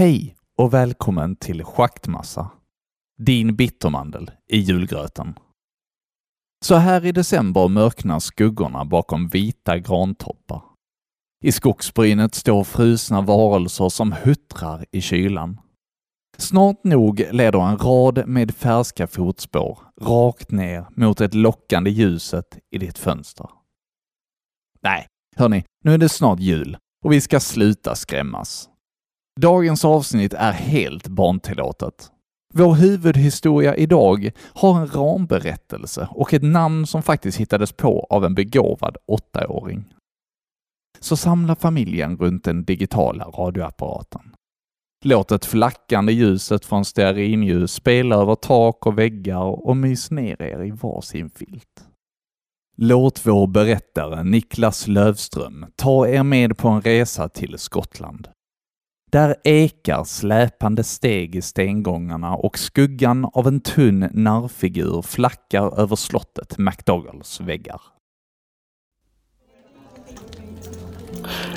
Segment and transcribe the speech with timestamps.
[0.00, 2.50] Hej och välkommen till Schaktmassa.
[3.18, 5.34] Din bittermandel i julgröten.
[6.64, 10.62] Så här i december mörknar skuggorna bakom vita grantoppar.
[11.44, 15.60] I skogsbrynet står frusna varelser som huttrar i kylan.
[16.38, 22.78] Snart nog leder en rad med färska fotspår rakt ner mot det lockande ljuset i
[22.78, 23.50] ditt fönster.
[24.82, 28.69] Nej, hörni, nu är det snart jul och vi ska sluta skrämmas.
[29.40, 32.10] Dagens avsnitt är helt barntillåtet.
[32.54, 38.34] Vår huvudhistoria idag har en ramberättelse och ett namn som faktiskt hittades på av en
[38.34, 39.84] begåvad åttaåring.
[40.98, 44.22] Så samla familjen runt den digitala radioapparaten.
[45.04, 50.64] Låt det flackande ljuset från stearinljus spela över tak och väggar och mys ner er
[50.64, 51.84] i varsin filt.
[52.76, 58.28] Låt vår berättare Niklas Lövström ta er med på en resa till Skottland.
[59.12, 66.58] Där ekar släpande steg i stengångarna och skuggan av en tunn narrfigur flackar över slottet
[66.58, 67.80] McDougals väggar.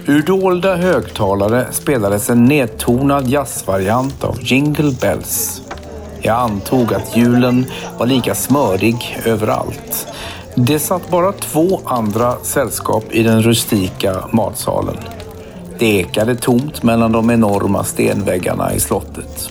[0.05, 5.61] Ur dolda högtalare spelades en nedtonad jazzvariant av Jingle Bells.
[6.21, 7.65] Jag antog att julen
[7.99, 10.07] var lika smörig överallt.
[10.55, 14.97] Det satt bara två andra sällskap i den rustika matsalen.
[15.79, 19.49] Det ekade tomt mellan de enorma stenväggarna i slottet.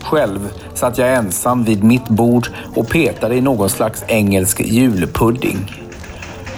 [0.00, 5.72] Själv satt jag ensam vid mitt bord och petade i någon slags engelsk julpudding.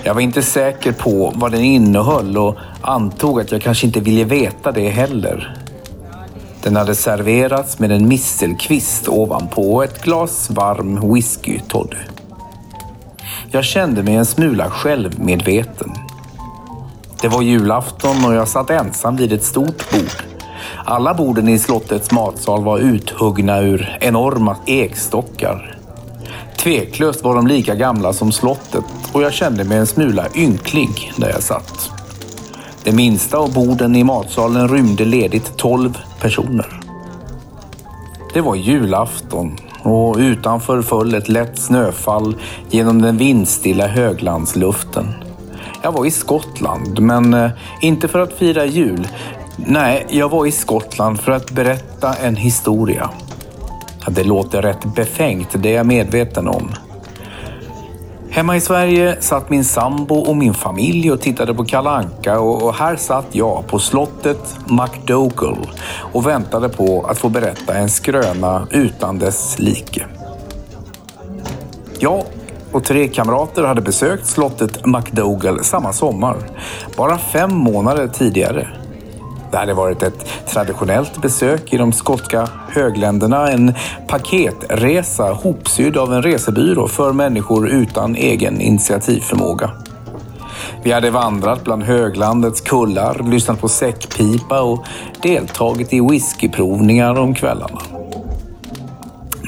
[0.05, 4.25] Jag var inte säker på vad den innehöll och antog att jag kanske inte ville
[4.25, 5.57] veta det heller.
[6.63, 11.97] Den hade serverats med en mistelkvist ovanpå och ett glas varm whisky-toddy.
[13.51, 15.93] Jag kände mig en smula självmedveten.
[17.23, 20.23] Det var julafton och jag satt ensam vid ett stort bord.
[20.85, 25.79] Alla borden i slottets matsal var uthuggna ur enorma ekstockar.
[26.57, 31.31] Tveklöst var de lika gamla som slottet och jag kände mig en smula ynklig där
[31.31, 31.91] jag satt.
[32.85, 36.81] Det minsta av borden i matsalen rymde ledigt tolv personer.
[38.35, 42.37] Det var julafton och utanför föll ett lätt snöfall
[42.71, 45.15] genom den vindstilla höglandsluften.
[45.83, 49.09] Jag var i Skottland, men eh, inte för att fira jul.
[49.57, 53.11] Nej, jag var i Skottland för att berätta en historia.
[54.09, 56.71] Det låter rätt befängt, det är jag medveten om.
[58.31, 62.75] Hemma i Sverige satt min sambo och min familj och tittade på Kalle Anka och
[62.75, 65.71] här satt jag på slottet McDougall
[66.13, 70.07] och väntade på att få berätta en skröna utan dess like.
[71.99, 72.25] Ja,
[72.73, 76.37] och tre kamrater hade besökt slottet McDougall samma sommar,
[76.97, 78.69] bara fem månader tidigare.
[79.51, 83.75] Det hade varit ett traditionellt besök i de skotska högländerna, en
[84.09, 89.71] paketresa hopsydd av en resebyrå för människor utan egen initiativförmåga.
[90.83, 94.85] Vi hade vandrat bland höglandets kullar, lyssnat på säckpipa och
[95.23, 98.00] deltagit i whiskyprovningar om kvällarna.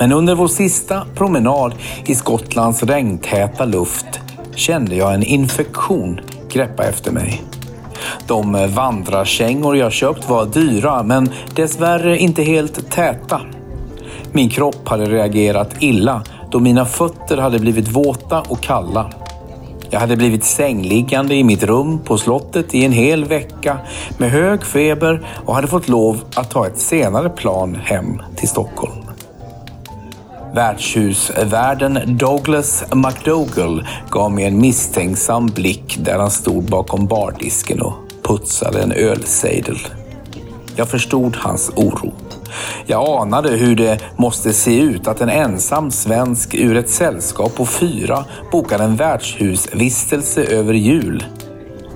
[0.02, 1.74] Men under vår sista promenad
[2.04, 4.20] i Skottlands regntäta luft
[4.54, 6.20] kände jag en infektion
[6.52, 7.42] greppa efter mig.
[8.26, 13.40] De vandrarkängor jag köpt var dyra men dessvärre inte helt täta.
[14.32, 19.10] Min kropp hade reagerat illa då mina fötter hade blivit våta och kalla.
[19.90, 23.78] Jag hade blivit sängliggande i mitt rum på slottet i en hel vecka
[24.19, 29.11] med hög feber och hade fått lov att ta ett senare plan hem till Stockholm.
[30.54, 38.82] Värdshusvärden Douglas McDougall gav mig en misstänksam blick där han stod bakom bardisken och putsade
[38.82, 39.78] en ölsejdel.
[40.76, 42.12] Jag förstod hans oro.
[42.87, 47.66] Jag anade hur det måste se ut att en ensam svensk ur ett sällskap på
[47.66, 51.25] fyra bokade en värdshusvistelse över jul.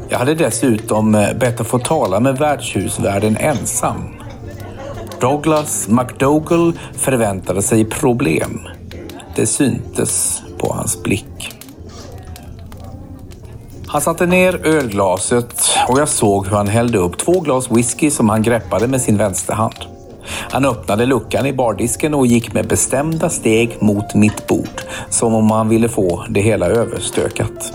[0.08, 4.17] Jag hade dessutom bett att få tala med värdshusvärden ensam.
[5.21, 8.61] Douglas McDougall förväntade sig problem.
[9.37, 11.53] Det syntes på hans blick.
[13.87, 18.29] Han satte ner ölglaset och jag såg hur han hällde upp två glas whisky som
[18.29, 19.75] han greppade med sin vänsterhand.
[20.29, 25.51] Han öppnade luckan i bardisken och gick med bestämda steg mot mitt bord, som om
[25.51, 27.73] han ville få det hela överstökat.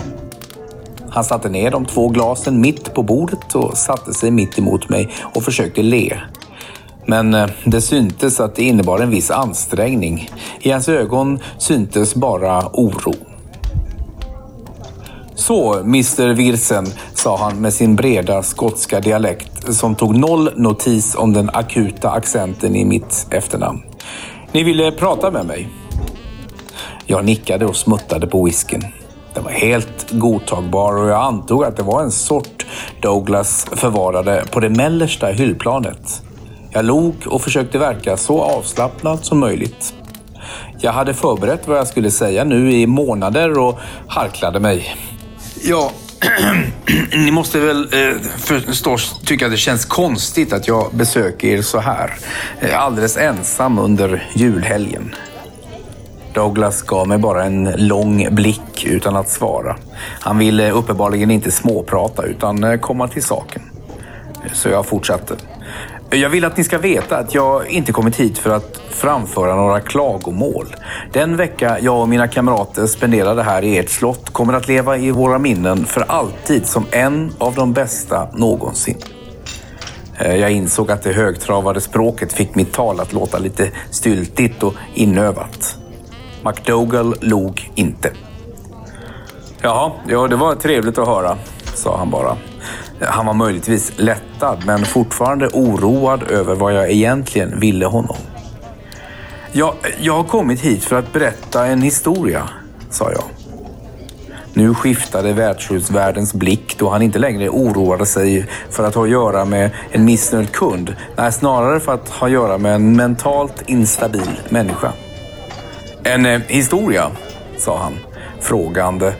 [1.10, 5.08] Han satte ner de två glasen mitt på bordet och satte sig mitt emot mig
[5.34, 6.20] och försökte le.
[7.06, 10.30] Men eh, det syntes att det innebar en viss ansträngning.
[10.60, 13.14] I hans ögon syntes bara oro.
[15.34, 21.32] Så, Mr Wilson, sa han med sin breda skotska dialekt som tog noll notis om
[21.32, 23.82] den akuta accenten i mitt efternamn.
[24.52, 25.68] Ni ville prata med mig?
[27.06, 28.82] Jag nickade och smuttade på whisken.
[29.34, 32.66] Den var helt godtagbar och jag antog att det var en sort
[33.00, 36.22] Douglas förvarade på det mellersta hyllplanet.
[36.74, 39.94] Jag log och försökte verka så avslappnad som möjligt.
[40.78, 44.96] Jag hade förberett vad jag skulle säga nu i månader och harklade mig.
[45.62, 45.90] Ja,
[47.12, 51.78] ni måste väl eh, förstås tycka att det känns konstigt att jag besöker er så
[51.78, 52.14] här.
[52.60, 55.14] Eh, alldeles ensam under julhelgen.
[56.34, 59.76] Douglas gav mig bara en lång blick utan att svara.
[60.20, 63.62] Han ville uppenbarligen inte småprata utan eh, komma till saken.
[64.52, 65.34] Så jag fortsatte.
[66.14, 69.80] Jag vill att ni ska veta att jag inte kommit hit för att framföra några
[69.80, 70.76] klagomål.
[71.12, 75.10] Den vecka jag och mina kamrater spenderade här i ert slott kommer att leva i
[75.10, 78.98] våra minnen för alltid som en av de bästa någonsin.
[80.18, 84.74] Eh, jag insåg att det högtravade språket fick mitt tal att låta lite styltigt och
[84.94, 85.76] inövat.
[86.44, 88.10] McDougall log inte.
[89.60, 91.36] Jaha, ja, det var trevligt att höra,
[91.74, 92.36] sa han bara.
[93.08, 98.16] Han var möjligtvis lättad, men fortfarande oroad över vad jag egentligen ville honom.
[99.52, 102.48] Jag, jag har kommit hit för att berätta en historia,
[102.90, 103.24] sa jag.
[104.54, 109.44] Nu skiftade värdshusvärdens blick då han inte längre oroade sig för att ha att göra
[109.44, 110.96] med en missnöjd kund.
[111.16, 114.92] Nej, snarare för att ha att göra med en mentalt instabil människa.
[116.04, 117.10] En eh, historia,
[117.58, 117.98] sa han
[118.40, 119.14] frågande.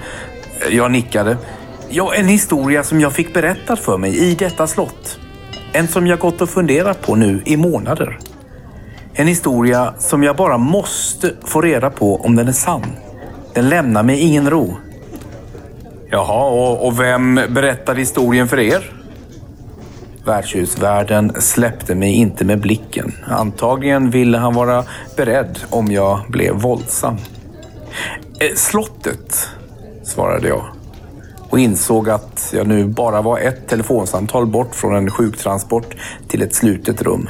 [0.70, 1.36] Jag nickade.
[1.94, 5.18] Ja, en historia som jag fick berättad för mig i detta slott.
[5.72, 8.18] En som jag gått och funderat på nu i månader.
[9.12, 12.86] En historia som jag bara måste få reda på om den är sann.
[13.54, 14.76] Den lämnar mig ingen ro.
[16.10, 18.92] Jaha, och, och vem berättade historien för er?
[20.24, 23.12] Värdshusvärden släppte mig inte med blicken.
[23.26, 24.84] Antagligen ville han vara
[25.16, 27.16] beredd om jag blev våldsam.
[28.40, 29.48] Eh, slottet,
[30.02, 30.81] svarade jag
[31.52, 35.94] och insåg att jag nu bara var ett telefonsamtal bort från en sjuktransport
[36.28, 37.28] till ett slutet rum.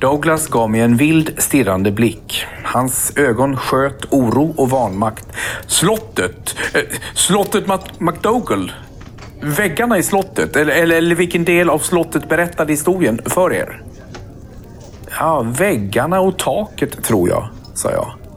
[0.00, 2.44] Douglas gav mig en vild stirrande blick.
[2.64, 5.26] Hans ögon sköt oro och vanmakt.
[5.66, 6.56] Slottet!
[6.74, 6.80] Eh,
[7.14, 7.64] slottet
[7.98, 8.72] McDougall!
[9.42, 10.56] Väggarna i slottet?
[10.56, 13.82] Eller, eller, eller vilken del av slottet berättade historien för er?
[15.18, 18.27] Ja, väggarna och taket tror jag, sa jag.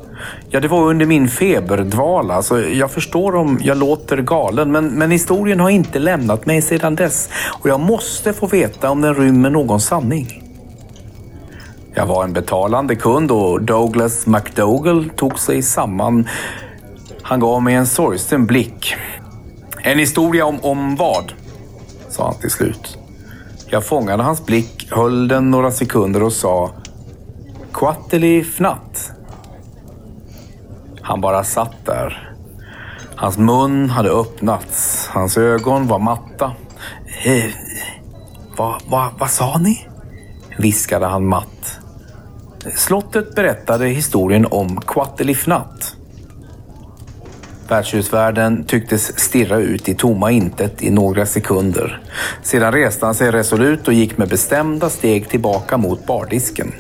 [0.50, 4.72] Ja, det var under min feberdvala, så jag förstår om jag låter galen.
[4.72, 7.30] Men, men historien har inte lämnat mig sedan dess
[7.60, 10.44] och jag måste få veta om den rymmer någon sanning.
[11.94, 16.28] Jag var en betalande kund och Douglas McDougall tog sig samman.
[17.22, 18.96] Han gav mig en sorgsen blick.
[19.84, 21.34] En historia om, om vad?
[22.10, 22.98] sa han till slut.
[23.68, 26.72] Jag fångade hans blick, höll den några sekunder och sa
[27.74, 29.12] Quatteli fnatt.
[31.12, 32.34] Han bara satt där.
[33.16, 35.08] Hans mun hade öppnats.
[35.08, 36.52] Hans ögon var matta.
[37.24, 37.52] Eh,
[38.58, 39.88] vad va, va sa ni?
[40.58, 41.80] viskade han matt.
[42.76, 45.96] Slottet berättade historien om Quattelifnat.
[47.68, 52.02] Värdshusvärden tycktes stirra ut i tomma intet i några sekunder.
[52.44, 56.74] Sedan reste han sig resolut och gick med bestämda steg tillbaka mot bardisken.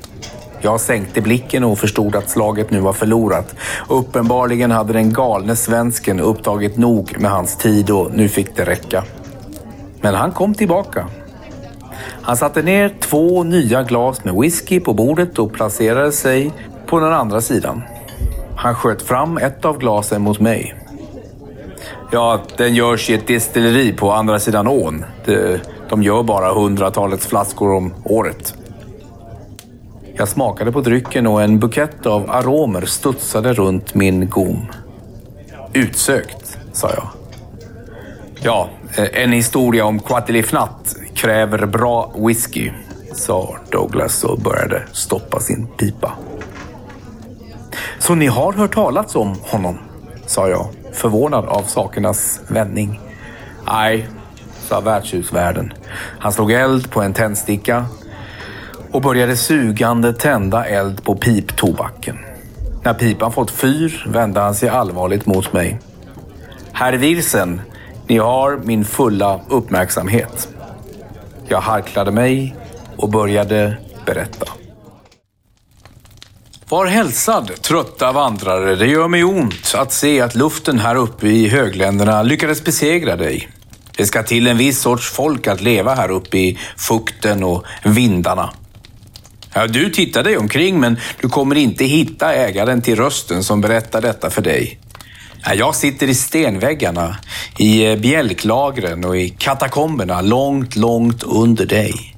[0.63, 3.55] Jag sänkte blicken och förstod att slaget nu var förlorat.
[3.89, 9.03] Uppenbarligen hade den galne svensken upptagit nog med hans tid och nu fick det räcka.
[10.01, 11.07] Men han kom tillbaka.
[12.21, 16.51] Han satte ner två nya glas med whisky på bordet och placerade sig
[16.85, 17.81] på den andra sidan.
[18.55, 20.75] Han sköt fram ett av glasen mot mig.
[22.11, 25.05] Ja, den görs i ett destilleri på andra sidan ån.
[25.89, 28.55] De gör bara hundratalets flaskor om året.
[30.21, 34.65] Jag smakade på drycken och en bukett av aromer studsade runt min gom.
[35.73, 37.07] Utsökt, sa jag.
[38.41, 42.71] Ja, eh, en historia om Quatilifnat kräver bra whisky,
[43.13, 46.11] sa Douglas och började stoppa sin pipa.
[47.99, 49.77] Så ni har hört talas om honom?
[50.25, 52.99] sa jag, förvånad av sakernas vändning.
[53.67, 54.07] Nej,
[54.67, 55.73] sa värdshusvärden.
[56.19, 57.85] Han slog eld på en tändsticka
[58.91, 62.17] och började sugande tända eld på piptobaken.
[62.83, 65.79] När pipan fått fyr vände han sig allvarligt mot mig.
[66.71, 67.61] Herr Wilsen,
[68.07, 70.49] ni har min fulla uppmärksamhet.
[71.47, 72.55] Jag harklade mig
[72.97, 74.45] och började berätta.
[76.69, 78.75] Var hälsad, trötta vandrare.
[78.75, 83.49] Det gör mig ont att se att luften här uppe i högländerna lyckades besegra dig.
[83.97, 88.49] Det ska till en viss sorts folk att leva här uppe i fukten och vindarna.
[89.53, 94.01] Ja, du tittar dig omkring men du kommer inte hitta ägaren till rösten som berättar
[94.01, 94.79] detta för dig.
[95.55, 97.17] Jag sitter i stenväggarna,
[97.57, 102.15] i eh, bjälklagren och i katakomberna långt, långt under dig.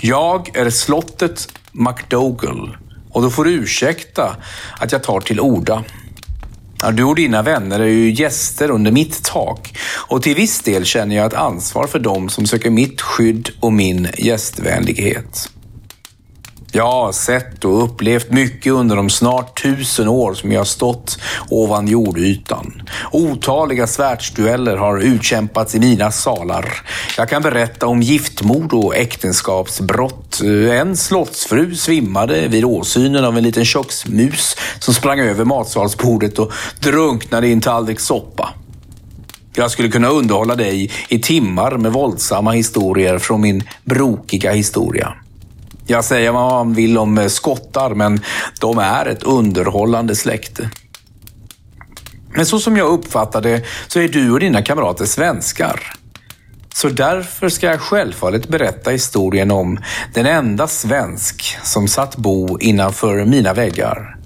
[0.00, 2.76] Jag är slottet McDougall
[3.10, 4.36] och då får du ursäkta
[4.78, 5.84] att jag tar till orda.
[6.92, 11.16] Du och dina vänner är ju gäster under mitt tak och till viss del känner
[11.16, 15.50] jag ett ansvar för dem som söker mitt skydd och min gästvänlighet.
[16.76, 21.18] Jag har sett och upplevt mycket under de snart tusen år som jag har stått
[21.48, 22.82] ovan jordytan.
[23.12, 26.82] Otaliga svärdsdueller har utkämpats i mina salar.
[27.16, 30.40] Jag kan berätta om giftmord och äktenskapsbrott.
[30.70, 37.46] En slottsfru svimmade vid åsynen av en liten köksmus som sprang över matsalsbordet och drunknade
[37.46, 38.48] i en tallrik soppa.
[39.56, 45.14] Jag skulle kunna underhålla dig i timmar med våldsamma historier från min brokiga historia.
[45.86, 48.20] Jag säger vad man vill om eh, skottar, men
[48.60, 50.70] de är ett underhållande släkte.
[52.34, 55.80] Men så som jag uppfattar det så är du och dina kamrater svenskar.
[56.74, 59.78] Så därför ska jag självfallet berätta historien om
[60.14, 64.16] den enda svensk som satt bo innanför mina väggar.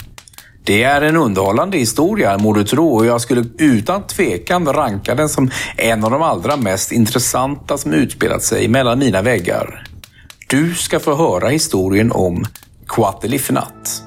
[0.65, 5.29] Det är en underhållande historia, må du tro, och jag skulle utan tvekan ranka den
[5.29, 9.88] som en av de allra mest intressanta som utspelat sig mellan mina väggar.
[10.51, 12.45] Du ska få höra historien om
[12.87, 14.03] Quatelifnat.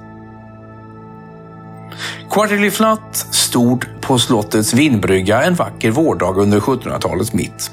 [2.32, 7.72] Quatelifnat stod på slottets vindbrygga en vacker vårdag under 1700-talets mitt.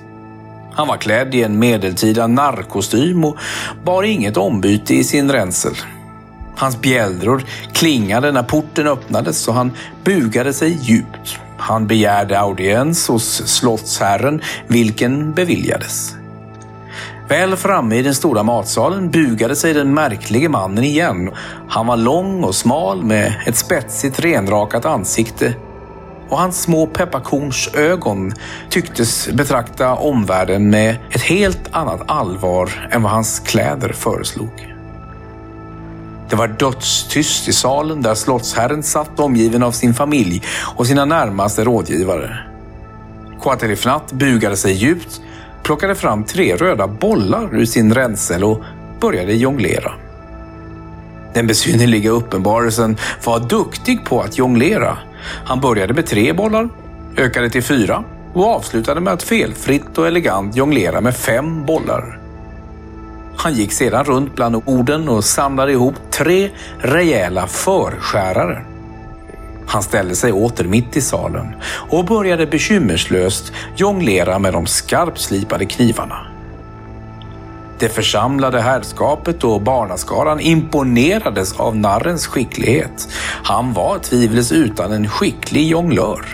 [0.73, 3.37] Han var klädd i en medeltida narrkostym och
[3.85, 5.75] bar inget ombyte i sin ränsel.
[6.57, 9.73] Hans bjällror klingade när porten öppnades och han
[10.05, 11.39] bugade sig djupt.
[11.59, 16.18] Han begärde audiens hos slottsherren, vilken beviljades.
[17.29, 21.31] Väl framme i den stora matsalen bugade sig den märklige mannen igen.
[21.69, 25.55] Han var lång och smal med ett spetsigt renrakat ansikte
[26.29, 28.33] och hans små pepparkornsögon
[28.71, 34.75] tycktes betrakta omvärlden med ett helt annat allvar än vad hans kläder föreslog.
[36.31, 40.43] Det var dödstyst i salen där slottsherren satt omgiven av sin familj
[40.77, 42.39] och sina närmaste rådgivare.
[43.43, 45.21] Quaterifnat bugade sig djupt
[45.69, 48.63] plockade fram tre röda bollar ur sin ränsel och
[49.01, 49.93] började jonglera.
[51.35, 54.99] Den besynnerliga uppenbarelsen var duktig på att jonglera.
[55.45, 56.69] Han började med tre bollar,
[57.17, 62.21] ökade till fyra och avslutade med att felfritt och elegant jonglera med fem bollar.
[63.37, 68.65] Han gick sedan runt bland orden och samlade ihop tre rejäla förskärare.
[69.69, 71.55] Han ställde sig åter mitt i salen
[71.91, 76.27] och började bekymmerslöst jonglera med de skarpslipade knivarna.
[77.79, 83.09] Det församlade herrskapet och barnaskaran imponerades av narrens skicklighet.
[83.43, 86.25] Han var tvivelsutan en skicklig jonglör.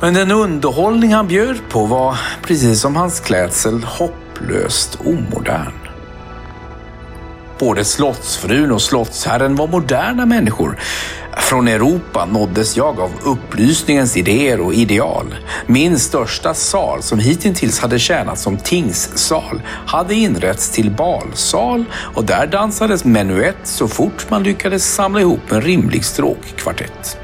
[0.00, 5.72] Men den underhållning han bjöd på var, precis som hans klädsel, hopplöst omodern.
[7.58, 10.78] Både slottsfrun och slottsherren var moderna människor
[11.38, 15.34] från Europa nåddes jag av upplysningens idéer och ideal.
[15.66, 22.46] Min största sal, som hittills hade tjänat som tingssal, hade inrätts till balsal och där
[22.46, 27.18] dansades menuett så fort man lyckades samla ihop en rimlig stråkkvartett.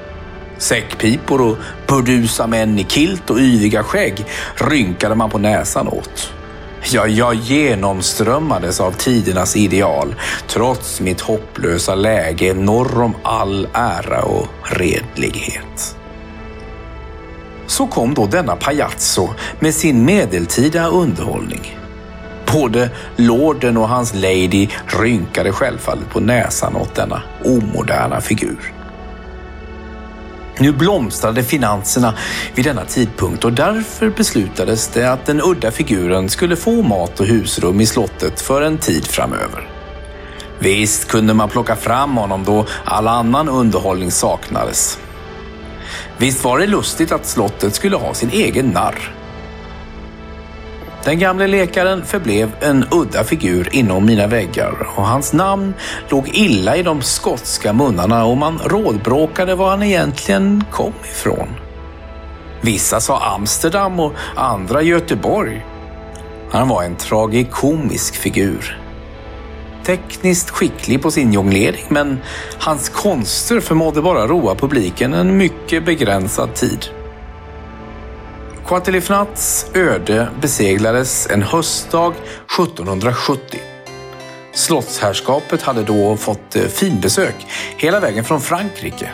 [0.59, 1.57] Säckpipor och
[1.87, 6.33] burdusa män i kilt och yviga skägg rynkade man på näsan åt.
[6.93, 10.15] Ja, jag genomströmmades av tidernas ideal
[10.49, 15.97] trots mitt hopplösa läge norr om all ära och redlighet.
[17.67, 19.29] Så kom då denna Pajazzo
[19.61, 21.79] med sin medeltida underhållning.
[22.53, 28.73] Både lorden och hans lady rynkade självfallet på näsan åt denna omoderna figur.
[30.59, 32.15] Nu blomstrade finanserna
[32.55, 37.27] vid denna tidpunkt och därför beslutades det att den udda figuren skulle få mat och
[37.27, 39.69] husrum i slottet för en tid framöver.
[40.59, 44.99] Visst kunde man plocka fram honom då all annan underhållning saknades.
[46.19, 49.15] Visst var det lustigt att slottet skulle ha sin egen narr.
[51.05, 55.75] Den gamle läkaren förblev en udda figur inom mina väggar och hans namn
[56.09, 61.49] låg illa i de skotska munnarna och man rådbråkade var han egentligen kom ifrån.
[62.61, 65.67] Vissa sa Amsterdam och andra Göteborg.
[66.51, 68.81] Han var en tragikomisk figur.
[69.85, 72.19] tekniskt skicklig på sin jonglering men
[72.59, 76.87] hans konster förmådde bara roa publiken en mycket begränsad tid.
[78.67, 82.15] Quatelifnats öde beseglades en höstdag
[82.59, 83.61] 1770.
[84.53, 87.35] Slottsherrskapet hade då fått eh, finbesök
[87.77, 89.11] hela vägen från Frankrike.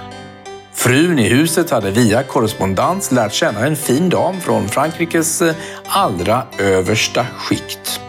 [0.75, 5.55] Frun i huset hade via korrespondens lärt känna en fin dam från Frankrikes eh,
[5.87, 8.01] allra översta skikt.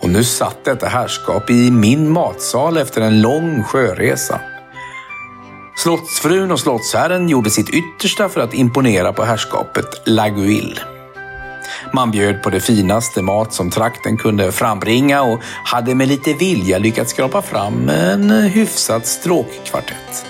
[0.00, 4.40] Och nu satt detta herrskap i min matsal efter en lång sjöresa.
[5.76, 10.80] Slottsfrun och slottsherren gjorde sitt yttersta för att imponera på herrskapet Laguille.
[11.92, 16.78] Man bjöd på det finaste mat som trakten kunde frambringa och hade med lite vilja
[16.78, 20.26] lyckats skrapa fram en hyfsad stråkkvartett.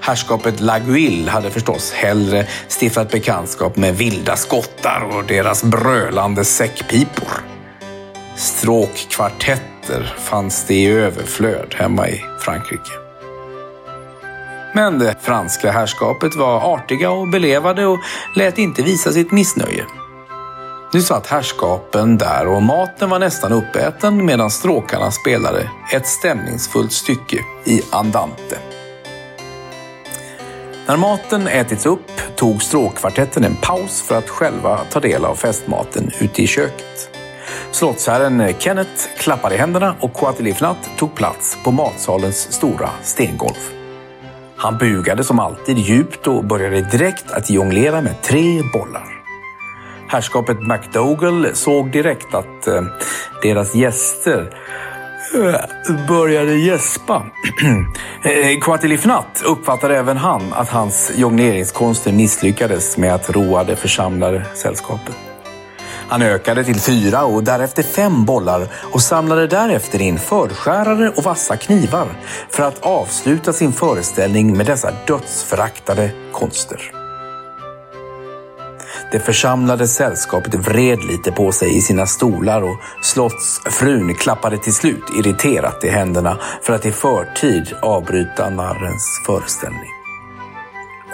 [0.00, 7.44] Herrskapet Laguille hade förstås hellre stiftat bekantskap med vilda skottar och deras brölande säckpipor.
[8.36, 13.03] Stråkkvartetter fanns det i överflöd hemma i Frankrike.
[14.76, 17.98] Men det franska herrskapet var artiga och belevade och
[18.36, 19.84] lät inte visa sitt missnöje.
[20.92, 27.38] Nu satt herrskapen där och maten var nästan uppäten medan stråkarna spelade ett stämningsfullt stycke
[27.64, 28.58] i andante.
[30.86, 36.10] När maten ätits upp tog stråkkvartetten en paus för att själva ta del av festmaten
[36.20, 37.10] ute i köket.
[37.70, 43.83] Slottsherren Kenneth klappade i händerna och Quatelifnat tog plats på matsalens stora stengolv.
[44.56, 49.14] Han bugade som alltid djupt och började direkt att jonglera med tre bollar.
[50.08, 52.82] Herrskapet McDougall såg direkt att eh,
[53.42, 54.54] deras gäster
[55.34, 57.22] eh, började gäspa.
[58.26, 65.33] Eh, Quatilifnat uppfattade även han att hans jongleringskonster misslyckades med att roa det församlade sällskapet.
[66.08, 71.56] Han ökade till fyra och därefter fem bollar och samlade därefter in förskärare och vassa
[71.56, 72.08] knivar
[72.50, 76.92] för att avsluta sin föreställning med dessa dödsföraktade konster.
[79.12, 85.04] Det församlade sällskapet vred lite på sig i sina stolar och slottsfrun klappade till slut
[85.18, 89.90] irriterat i händerna för att i förtid avbryta narrens föreställning.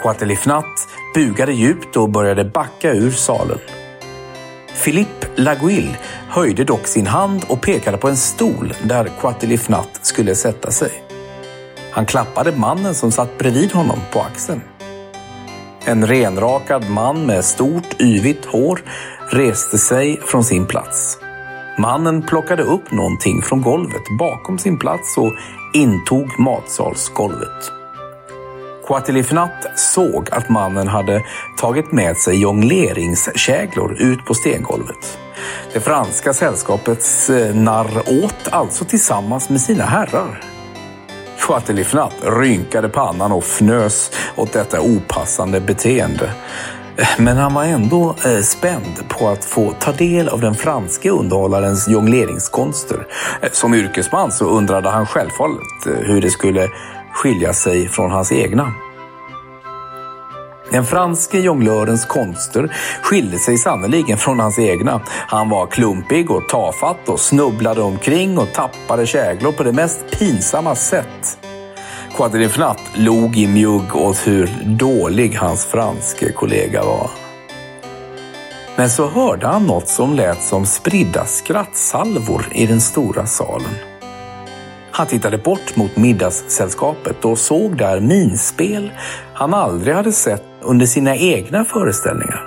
[0.01, 3.59] Quatelifnat bugade djupt och började backa ur salen.
[4.83, 5.97] Philippe Laguille
[6.29, 10.91] höjde dock sin hand och pekade på en stol där Quatelifnat skulle sätta sig.
[11.91, 14.61] Han klappade mannen som satt bredvid honom på axeln.
[15.85, 18.81] En renrakad man med stort yvigt hår
[19.29, 21.17] reste sig från sin plats.
[21.79, 25.33] Mannen plockade upp någonting från golvet bakom sin plats och
[25.73, 27.80] intog matsalsgolvet.
[28.91, 31.23] Quatilifnat såg att mannen hade
[31.57, 35.17] tagit med sig jongleringskäglor ut på stengolvet.
[35.73, 40.41] Det franska sällskapets eh, narr åt alltså tillsammans med sina herrar.
[41.39, 46.33] Quatilifnat rynkade pannan och fnös åt detta opassande beteende.
[46.97, 51.09] Eh, men han var ändå eh, spänd på att få ta del av den franske
[51.09, 53.07] underhållarens jongleringskonster.
[53.51, 56.69] Som yrkesman så undrade han självfallet hur det skulle
[57.13, 58.73] skilja sig från hans egna.
[60.71, 65.01] Den franske jonglörens konster skilde sig sannerligen från hans egna.
[65.07, 70.75] Han var klumpig och tafatt och snubblade omkring och tappade käglor på det mest pinsamma
[70.75, 71.37] sätt.
[72.15, 77.09] Quadrifnat log i mjugg åt hur dålig hans franske kollega var.
[78.75, 83.90] Men så hörde han något som lät som spridda skrattsalvor i den stora salen.
[85.01, 88.91] Han tittade bort mot middagssällskapet och såg där minspel
[89.33, 92.43] han aldrig hade sett under sina egna föreställningar.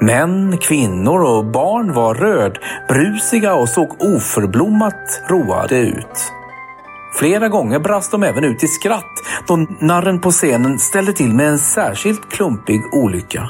[0.00, 6.32] Män, kvinnor och barn var rödbrusiga och såg oförblommat roade ut.
[7.18, 11.48] Flera gånger brast de även ut i skratt då narren på scenen ställde till med
[11.48, 13.48] en särskilt klumpig olycka.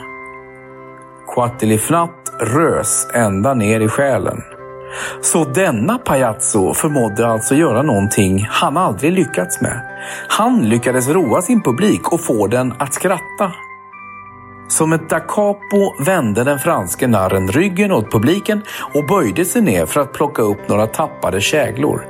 [1.35, 4.43] Quatilifnat rös ända ner i själen.
[5.21, 9.81] Så denna Pajazzo förmådde alltså göra någonting han aldrig lyckats med.
[10.29, 13.53] Han lyckades roa sin publik och få den att skratta.
[14.69, 18.63] Som ett da capo vände den franske narren ryggen åt publiken
[18.95, 22.07] och böjde sig ner för att plocka upp några tappade käglor.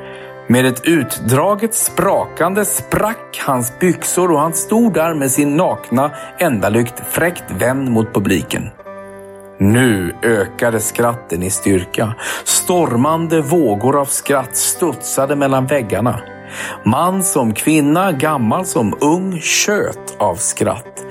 [0.51, 7.03] Med ett utdraget sprakande sprack hans byxor och han stod där med sin nakna ändalykt
[7.11, 8.71] fräckt vänd mot publiken.
[9.61, 12.15] Nu ökade skratten i styrka.
[12.45, 16.21] Stormande vågor av skratt studsade mellan väggarna.
[16.85, 21.05] Man som kvinna, gammal som ung, tjöt av skratt.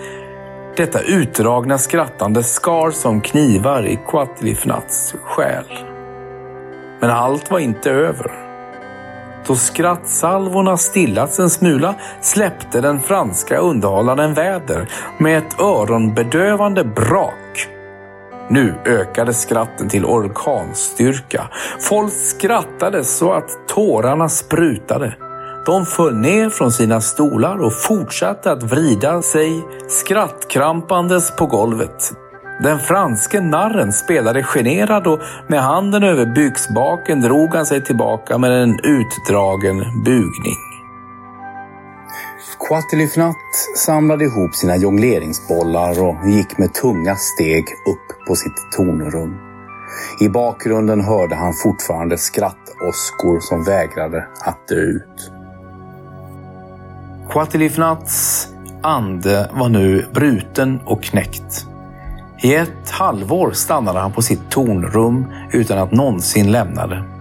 [0.77, 5.65] Detta utdragna skrattande skar som knivar i Quatlifnats själ.
[6.99, 8.31] Men allt var inte över.
[9.47, 17.67] Då skrattsalvorna stillats en smula släppte den franska underhållaren väder med ett öronbedövande brak.
[18.49, 21.49] Nu ökade skratten till orkanstyrka.
[21.79, 25.15] Folk skrattade så att tårarna sprutade.
[25.65, 32.11] De föll ner från sina stolar och fortsatte att vrida sig skrattkrampandes på golvet.
[32.63, 38.63] Den franske narren spelade generad och med handen över byxbaken drog han sig tillbaka med
[38.63, 40.66] en utdragen bugning.
[42.59, 49.37] Quattelifnatt samlade ihop sina jongleringsbollar och gick med tunga steg upp på sitt tornrum.
[50.21, 55.31] I bakgrunden hörde han fortfarande skrattåskor som vägrade att dö ut.
[57.29, 58.47] Quatilifnats
[58.81, 61.65] ande var nu bruten och knäckt.
[62.43, 67.16] I ett halvår stannade han på sitt tornrum utan att någonsin lämna det.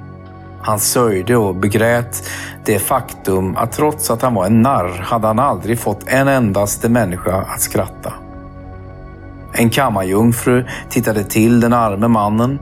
[0.67, 2.31] Han sörjde och begrät
[2.65, 6.89] det faktum att trots att han var en narr hade han aldrig fått en endaste
[6.89, 8.13] människa att skratta.
[9.53, 12.59] En kammarjungfru tittade till den arme mannen.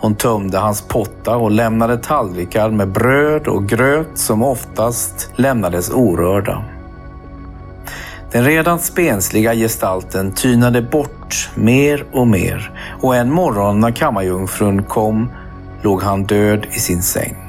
[0.00, 6.64] Hon tömde hans potta och lämnade tallrikar med bröd och gröt som oftast lämnades orörda.
[8.30, 15.30] Den redan spensliga gestalten tynade bort mer och mer och en morgon när kammarjungfrun kom
[15.82, 17.41] låg han död i sin säng.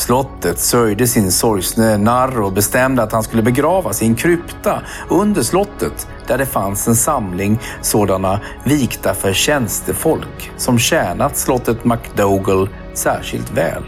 [0.00, 5.42] Slottet sörjde sin sorgsne narr och bestämde att han skulle begravas i en krypta under
[5.42, 13.52] slottet där det fanns en samling sådana vikta för tjänstefolk som tjänat slottet MacDougall särskilt
[13.52, 13.82] väl.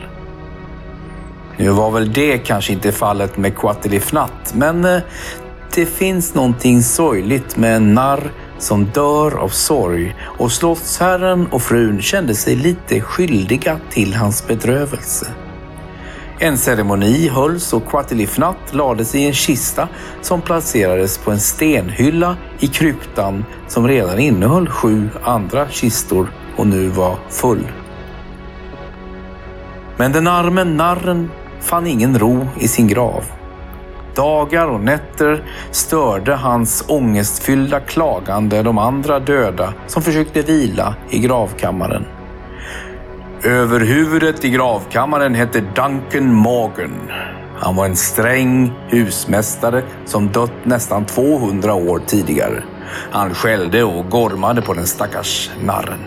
[1.57, 5.03] Nu var väl det kanske inte fallet med Quatilifnat, men eh,
[5.75, 12.03] det finns någonting sorgligt med en narr som dör av sorg och slottsherren och frun
[12.03, 15.27] kände sig lite skyldiga till hans bedrövelse.
[16.45, 19.89] En ceremoni hölls och Quatilifnat lades i en kista
[20.21, 26.89] som placerades på en stenhylla i kryptan som redan innehöll sju andra kistor och nu
[26.89, 27.73] var full.
[29.97, 33.25] Men den arme narren fann ingen ro i sin grav.
[34.15, 42.05] Dagar och nätter störde hans ångestfyllda klagande de andra döda som försökte vila i gravkammaren.
[43.45, 47.11] Överhuvudet i gravkammaren hette Duncan Morgan.
[47.59, 52.63] Han var en sträng husmästare som dött nästan 200 år tidigare.
[53.11, 55.99] Han skällde och gormade på den stackars narren.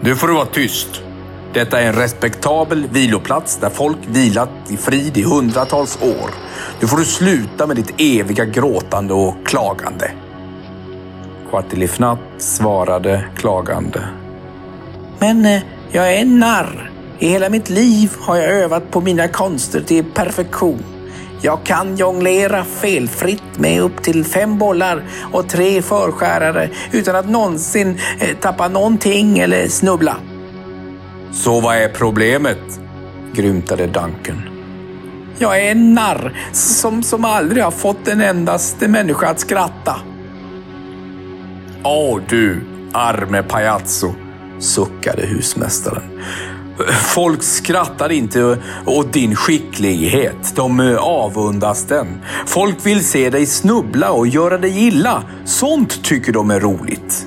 [0.00, 1.02] Nu får du vara tyst,
[1.52, 6.30] detta är en respektabel viloplats där folk vilat i frid i hundratals år.
[6.80, 10.12] Nu får du sluta med ditt eviga gråtande och klagande.
[11.50, 14.08] Quatilifnat svarade klagande.
[15.18, 16.90] Men eh, jag är en narr.
[17.18, 20.84] I hela mitt liv har jag övat på mina konster till perfektion.
[21.40, 25.02] Jag kan jonglera felfritt med upp till fem bollar
[25.32, 30.16] och tre förskärare utan att någonsin eh, tappa någonting eller snubbla.
[31.32, 32.80] Så vad är problemet?
[33.32, 34.42] grymtade Duncan.
[35.38, 39.96] Jag är en narr som, som aldrig har fått en endaste människa att skratta.
[41.84, 42.60] Åh du,
[42.92, 44.14] arme pajazzo,
[44.62, 46.02] suckade husmästaren.
[47.14, 50.56] Folk skrattar inte åt din skicklighet.
[50.56, 52.06] De eh, avundas den.
[52.46, 55.22] Folk vill se dig snubbla och göra dig illa.
[55.44, 57.26] Sånt tycker de är roligt.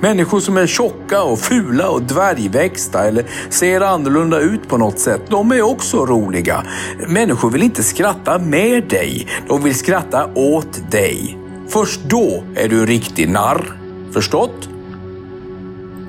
[0.00, 5.22] Människor som är tjocka och fula och dvärgväxta eller ser annorlunda ut på något sätt,
[5.28, 6.62] de är också roliga.
[7.08, 11.38] Människor vill inte skratta med dig, de vill skratta åt dig.
[11.68, 13.78] Först då är du en riktig narr.
[14.12, 14.68] Förstått?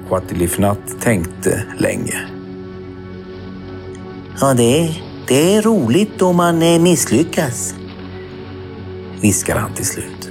[0.08, 2.28] Quatilifnat tänkte länge.
[4.39, 4.96] Ja, det,
[5.28, 7.76] det är roligt om man misslyckas.
[9.22, 10.30] Viskade han till slut.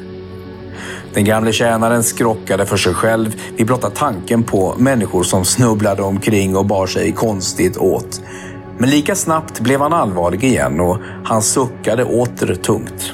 [1.15, 6.57] Den gamle tjänaren skrockade för sig själv vid blotta tanken på människor som snubblade omkring
[6.57, 8.21] och bar sig konstigt åt.
[8.79, 13.12] Men lika snabbt blev han allvarlig igen och han suckade åter tungt.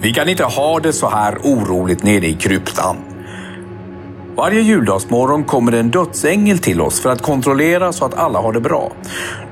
[0.00, 2.96] Vi kan inte ha det så här oroligt nere i kryptan.
[4.40, 8.52] Varje juldagsmorgon kommer det en dödsängel till oss för att kontrollera så att alla har
[8.52, 8.92] det bra.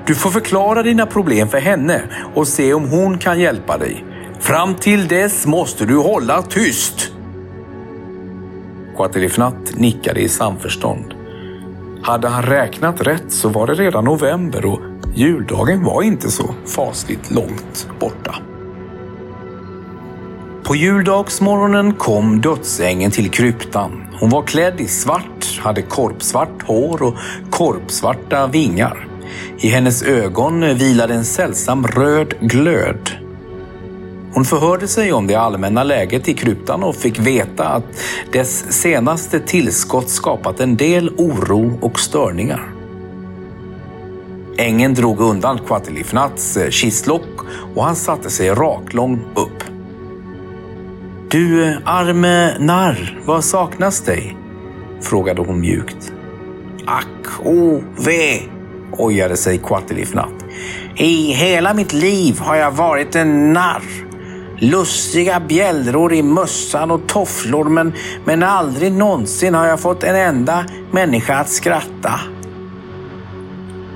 [0.05, 2.01] Du får förklara dina problem för henne
[2.35, 4.05] och se om hon kan hjälpa dig.
[4.39, 7.11] Fram till dess måste du hålla tyst.
[8.95, 11.13] Quatelifnatt nickade i samförstånd.
[12.03, 14.79] Hade han räknat rätt så var det redan november och
[15.15, 18.48] juldagen var inte så fasligt långt borta.
[20.69, 24.07] På juldagsmorgonen kom dödsängen till kryptan.
[24.19, 27.15] Hon var klädd i svart, hade korpsvart hår och
[27.49, 29.07] korpsvarta vingar.
[29.57, 33.09] I hennes ögon vilade en sällsam röd glöd.
[34.33, 37.85] Hon förhörde sig om det allmänna läget i kryptan och fick veta att
[38.31, 42.73] dess senaste tillskott skapat en del oro och störningar.
[44.57, 49.68] Ängeln drog undan Quatelifnats eh, kistlock och han satte sig raklång upp.
[51.31, 54.37] Du arme narr, vad saknas dig?
[55.01, 56.13] frågade hon mjukt.
[56.85, 58.41] Ack, o, ve,
[58.91, 60.33] ojade sig Quatilifnat.
[60.95, 63.83] I hela mitt liv har jag varit en narr.
[64.57, 67.93] Lustiga bjällror i mössan och tofflor men,
[68.25, 72.19] men aldrig någonsin har jag fått en enda människa att skratta.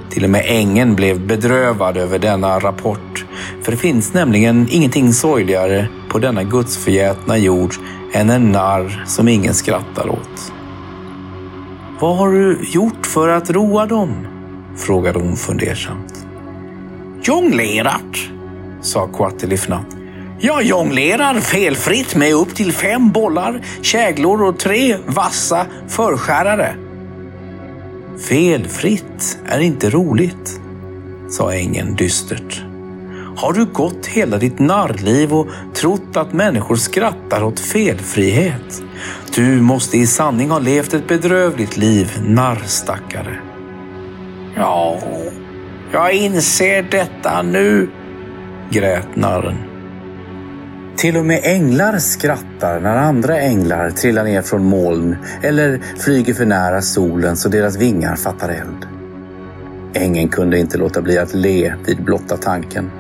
[0.10, 3.26] Till och med ängeln blev bedrövad över denna rapport.
[3.62, 7.76] För det finns nämligen ingenting sorgligare på denna gudsförgätna jord
[8.12, 10.54] än en narr som ingen skrattar åt.
[12.00, 14.28] Vad har du gjort för att roa dem?
[14.78, 16.26] frågade hon fundersamt.
[17.24, 18.18] Jonglerat,
[18.82, 19.86] sa Quatilifnat.
[20.40, 26.76] Jag jonglerar felfritt med upp till fem bollar, käglor och tre vassa förskärare.
[28.30, 30.60] Felfritt är inte roligt,
[31.30, 32.73] sa ängeln dystert.
[33.36, 38.84] Har du gått hela ditt narrliv och trott att människor skrattar åt felfrihet?
[39.36, 43.40] Du måste i sanning ha levt ett bedrövligt liv, narrstackare.
[44.56, 45.00] Ja,
[45.92, 47.90] jag inser detta nu,
[48.70, 49.58] grät narren.
[50.96, 56.46] Till och med änglar skrattar när andra änglar trillar ner från moln eller flyger för
[56.46, 58.88] nära solen så deras vingar fattar eld.
[59.94, 62.92] Ängeln kunde inte låta bli att le vid blotta tanken.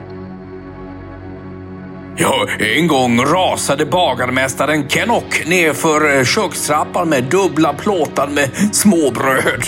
[2.17, 9.63] Ja, en gång rasade bagarmästaren Kennock nerför eh, kökstrappan med dubbla plåtar med småbröd.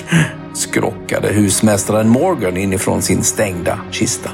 [0.53, 4.29] Skrockade husmästaren Morgan inifrån sin stängda kista.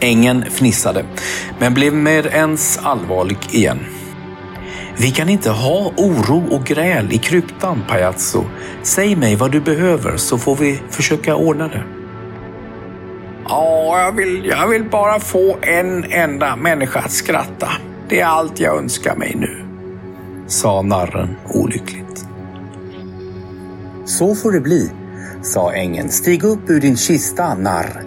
[0.00, 1.04] Ängen fnissade,
[1.58, 3.78] men blev med ens allvarlig igen.
[4.96, 8.44] Vi kan inte ha oro och gräl i kryptan, Pajazzo.
[8.82, 11.95] Säg mig vad du behöver så får vi försöka ordna det.
[13.48, 17.68] Ja, jag vill, jag vill bara få en enda människa att skratta.
[18.08, 19.64] Det är allt jag önskar mig nu,
[20.46, 22.26] sa narren olyckligt.
[24.04, 24.90] Så får det bli,
[25.42, 26.08] sa ängeln.
[26.08, 28.02] Stig upp ur din kista, narr.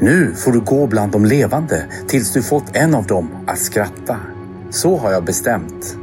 [0.00, 4.16] Nu får du gå bland de levande tills du fått en av dem att skratta.
[4.70, 5.96] Så har jag bestämt.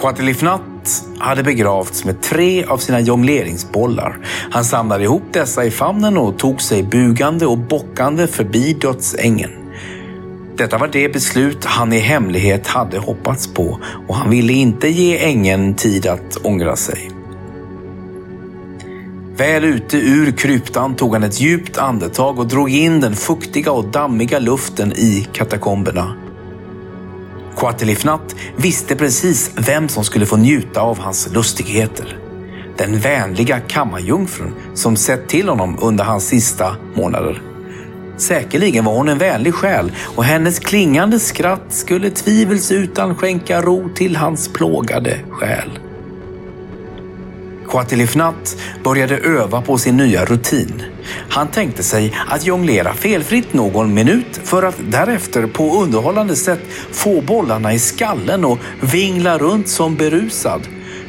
[0.00, 0.60] Quatilifnat
[1.18, 4.18] hade begravts med tre av sina jongleringsbollar.
[4.50, 9.50] Han samlade ihop dessa i famnen och tog sig bugande och bockande förbi dödsängen.
[10.56, 15.18] Detta var det beslut han i hemlighet hade hoppats på och han ville inte ge
[15.18, 17.10] ängeln tid att ångra sig.
[19.36, 23.84] Väl ute ur kryptan tog han ett djupt andetag och drog in den fuktiga och
[23.84, 26.19] dammiga luften i katakomberna.
[27.60, 32.18] Quatelifnat visste precis vem som skulle få njuta av hans lustigheter.
[32.76, 37.42] Den vänliga kammarjungfrun som sett till honom under hans sista månader.
[38.16, 44.16] Säkerligen var hon en vänlig själ och hennes klingande skratt skulle tvivelsutan skänka ro till
[44.16, 45.79] hans plågade själ.
[47.70, 50.82] Quatilifnat började öva på sin nya rutin.
[51.28, 56.60] Han tänkte sig att jonglera felfritt någon minut för att därefter på underhållande sätt
[56.92, 60.60] få bollarna i skallen och vingla runt som berusad.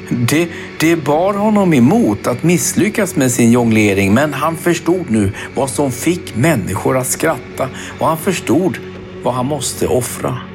[0.10, 0.48] Det,
[0.80, 5.92] det bar honom emot att misslyckas med sin jonglering men han förstod nu vad som
[5.92, 7.70] fick människor att skratta
[8.00, 8.78] och han förstod
[9.24, 10.51] vad han måste offra.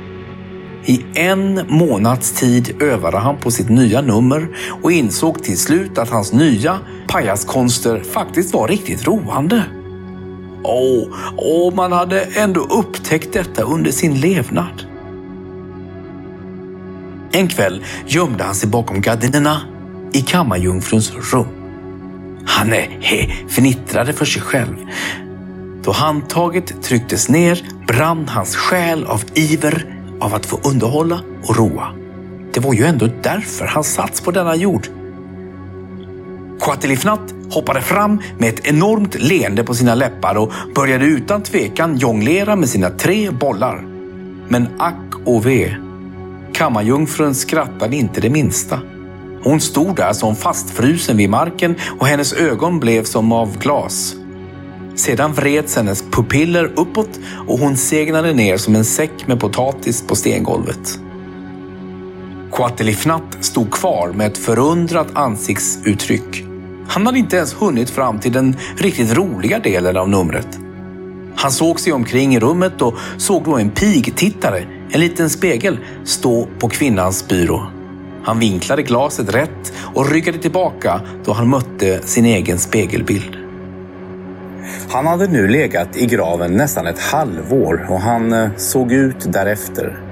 [0.87, 4.49] I en månads tid övade han på sitt nya nummer
[4.83, 9.63] och insåg till slut att hans nya pajaskonster faktiskt var riktigt roande.
[10.63, 14.83] Åh, oh, man hade ändå upptäckt detta under sin levnad.
[17.33, 19.61] En kväll gömde han sig bakom gardinerna
[20.13, 21.47] i kammarjungfruns rum.
[22.47, 24.77] Han he, fnittrade för sig själv.
[25.85, 31.93] Då handtaget trycktes ner brann hans själ av iver av att få underhålla och roa.
[32.53, 34.87] Det var ju ändå därför han satts på denna jord.
[36.61, 42.57] Quatilifnat hoppade fram med ett enormt leende på sina läppar och började utan tvekan jonglera
[42.57, 43.85] med sina tre bollar.
[44.49, 45.77] Men ack och ve.
[46.53, 48.81] Kammarjungfrun skrattade inte det minsta.
[49.43, 54.17] Hon stod där som fastfrusen vid marken och hennes ögon blev som av glas.
[54.97, 60.17] Sedan vreds hennes pupiller uppåt och hon segnade ner som en säck med potatis på
[60.17, 60.99] stengolvet.
[62.53, 66.45] Quatilifnat stod kvar med ett förundrat ansiktsuttryck.
[66.89, 70.59] Han hade inte ens hunnit fram till den riktigt roliga delen av numret.
[71.37, 76.49] Han såg sig omkring i rummet och såg då en pigtittare, en liten spegel, stå
[76.59, 77.67] på kvinnans byrå.
[78.25, 83.36] Han vinklade glaset rätt och ryggade tillbaka då han mötte sin egen spegelbild.
[84.89, 90.03] Han hade nu legat i graven nästan ett halvår och han eh, såg ut därefter.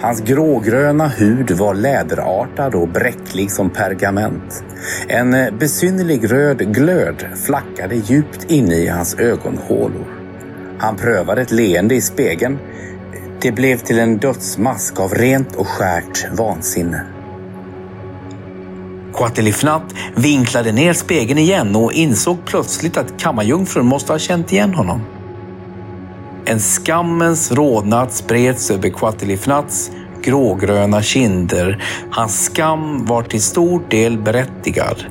[0.00, 4.64] Hans grågröna hud var läderartad och bräcklig som pergament.
[5.08, 10.06] En eh, besynnerlig röd glöd flackade djupt inne i hans ögonhålor.
[10.78, 12.58] Han prövade ett leende i spegeln.
[13.40, 17.21] Det blev till en dödsmask av rent och skärt vansinne.
[19.14, 25.00] Quatilifnat vinklade ner spegeln igen och insåg plötsligt att kammarjungfrun måste ha känt igen honom.
[26.44, 29.90] En skammens rodnad spreds över Quatilifnats
[30.22, 31.84] grågröna kinder.
[32.10, 35.04] Hans skam var till stor del berättigad.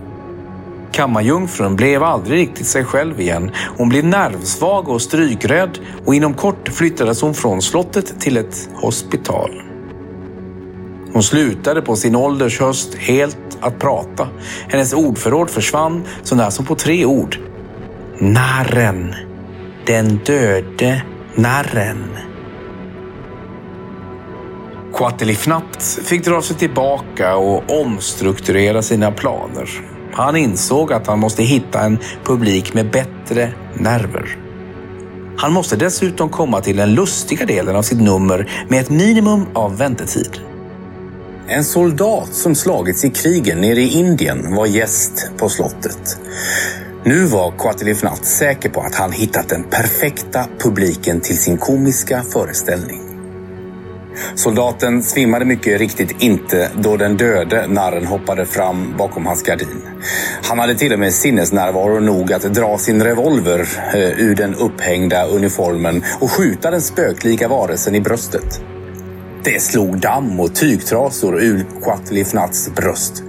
[0.91, 3.51] Kammarjungfrun blev aldrig riktigt sig själv igen.
[3.77, 9.70] Hon blev nervsvag och strykrädd och inom kort flyttades hon från slottet till ett hospital.
[11.13, 14.27] Hon slutade på sin ålders höst helt att prata.
[14.67, 17.37] Hennes ordförråd försvann sånär som på tre ord.
[18.17, 19.15] Narren.
[19.85, 21.01] Den döde
[21.35, 22.17] narren.
[24.93, 29.69] Quatilifnat fick dra sig tillbaka och omstrukturera sina planer.
[30.13, 34.37] Han insåg att han måste hitta en publik med bättre nerver.
[35.37, 39.77] Han måste dessutom komma till den lustiga delen av sitt nummer med ett minimum av
[39.77, 40.50] väntetid.
[41.53, 46.17] En soldat som slagits i krigen nere i Indien var gäst på slottet.
[47.03, 53.01] Nu var Quatelifnat säker på att han hittat den perfekta publiken till sin komiska föreställning.
[54.35, 59.81] Soldaten svimmade mycket riktigt inte då den döde narren hoppade fram bakom hans gardin.
[60.43, 63.59] Han hade till och med sinnesnärvaro nog att dra sin revolver
[63.93, 68.61] eh, ur den upphängda uniformen och skjuta den spöklika varelsen i bröstet.
[69.43, 73.23] Det slog damm och tygtrasor ur Quatlifnats bröst.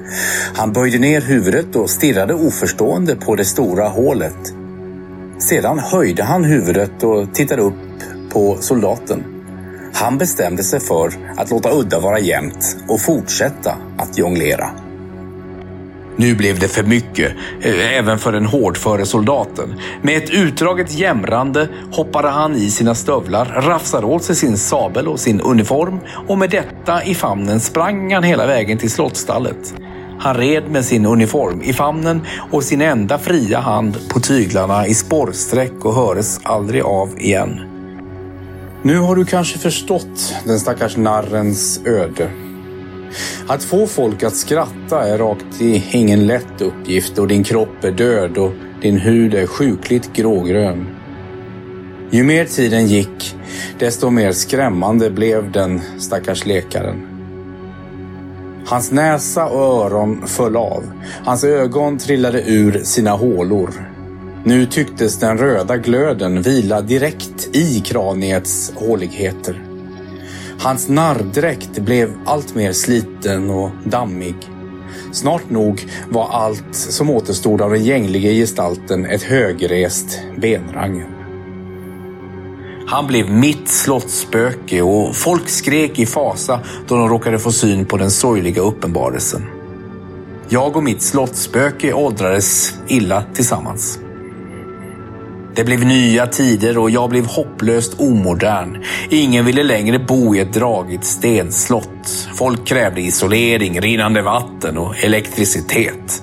[0.55, 4.55] Han böjde ner huvudet och stirrade oförstående på det stora hålet.
[5.39, 7.75] Sedan höjde han huvudet och tittade upp
[8.33, 9.25] på soldaten.
[9.95, 14.71] Han bestämde sig för att låta udda vara jämnt och fortsätta att jonglera.
[16.17, 19.75] Nu blev det för mycket, eh, även för den hårdföre soldaten.
[20.03, 25.21] Med ett utdraget jämrande hoppade han i sina stövlar, rafsade åt sig sin sabel och
[25.21, 29.75] sin uniform och med detta i famnen sprang han hela vägen till slottsstallet.
[30.19, 32.21] Han red med sin uniform i famnen
[32.51, 37.61] och sin enda fria hand på tyglarna i spårsträck och hördes aldrig av igen.
[38.83, 42.31] Nu har du kanske förstått den stackars narrens öde.
[43.47, 47.91] Att få folk att skratta är rakt i ingen lätt uppgift och din kropp är
[47.91, 50.87] död och din hud är sjukligt grågrön.
[52.11, 53.37] Ju mer tiden gick,
[53.79, 57.09] desto mer skrämmande blev den stackars läkaren.
[58.67, 60.85] Hans näsa och öron föll av.
[61.25, 63.71] Hans ögon trillade ur sina hålor.
[64.45, 69.72] Nu tycktes den röda glöden vila direkt i kraniets håligheter.
[70.63, 74.35] Hans narrdräkt blev allt mer sliten och dammig.
[75.13, 81.07] Snart nog var allt som återstod av den gänglige gestalten ett högrest benrangel.
[82.87, 87.97] Han blev mitt slottsspöke och folk skrek i fasa då de råkade få syn på
[87.97, 89.43] den sorgliga uppenbarelsen.
[90.49, 93.99] Jag och mitt slottsspöke åldrades illa tillsammans.
[95.55, 98.85] Det blev nya tider och jag blev hopplöst omodern.
[99.11, 102.29] Ingen ville längre bo i ett dragigt stenslott.
[102.35, 106.23] Folk krävde isolering, rinnande vatten och elektricitet.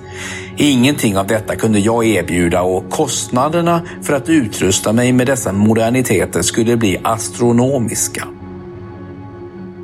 [0.58, 6.42] Ingenting av detta kunde jag erbjuda och kostnaderna för att utrusta mig med dessa moderniteter
[6.42, 8.27] skulle bli astronomiska.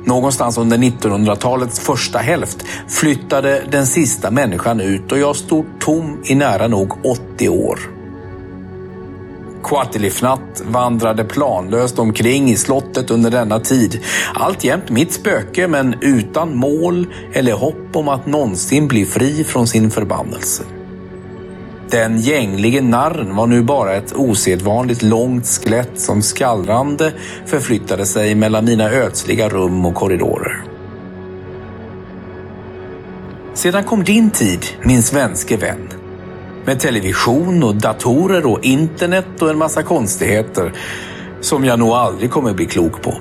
[0.04, 6.34] Någonstans under 1900-talets första hälft flyttade den sista människan ut och jag stod tom i
[6.34, 7.95] nära nog 80 år.
[9.66, 14.00] Quatilifnat vandrade planlöst omkring i slottet under denna tid.
[14.34, 19.90] Alltjämt mitt spöke, men utan mål eller hopp om att någonsin bli fri från sin
[19.90, 20.62] förbannelse.
[21.90, 27.12] Den gänglige narren var nu bara ett osedvanligt långt skelett som skallrande
[27.46, 30.64] förflyttade sig mellan mina ödsliga rum och korridorer.
[33.54, 36.05] Sedan kom din tid, min svenske vän.
[36.66, 40.72] Med television och datorer och internet och en massa konstigheter
[41.40, 43.14] som jag nog aldrig kommer bli klok på.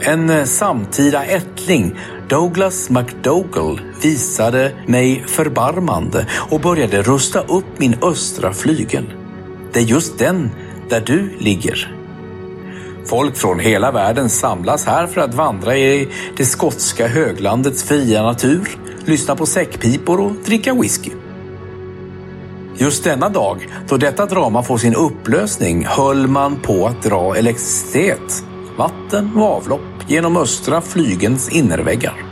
[0.00, 8.52] En eh, samtida ättling, Douglas McDougall, visade mig förbarmande och började rusta upp min östra
[8.52, 9.12] flygel.
[9.72, 10.50] Det är just den
[10.88, 11.94] där du ligger.
[13.06, 18.68] Folk från hela världen samlas här för att vandra i det skotska höglandets fria natur,
[19.04, 21.10] lyssna på säckpipor och dricka whisky.
[22.78, 28.44] Just denna dag, då detta drama får sin upplösning, höll man på att dra elektricitet,
[28.78, 32.24] vatten och avlopp genom östra flygens innerväggar.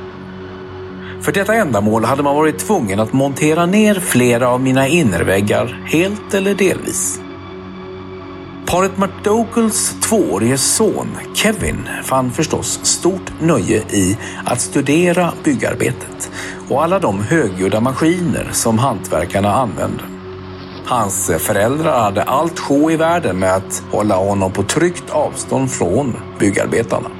[1.20, 6.34] För detta ändamål hade man varit tvungen att montera ner flera av mina innerväggar helt
[6.34, 7.20] eller delvis.
[8.66, 16.30] Paret McDougalls tvåårige son Kevin fann förstås stort nöje i att studera byggarbetet
[16.68, 20.13] och alla de högljudda maskiner som hantverkarna använde.
[20.87, 26.16] Hans föräldrar hade allt sjå i världen med att hålla honom på tryggt avstånd från
[26.39, 27.11] byggarbetarna.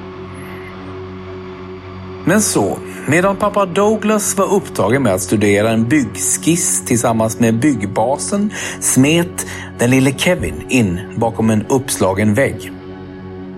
[2.25, 8.51] Men så, medan pappa Douglas var upptagen med att studera en byggskiss tillsammans med byggbasen
[8.79, 9.47] smet
[9.79, 12.71] den lille Kevin in bakom en uppslagen vägg.